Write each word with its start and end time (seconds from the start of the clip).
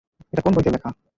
এটা 0.33 0.41
কোন 0.41 0.51
বইতে 0.55 0.69
লেখা? 0.69 0.89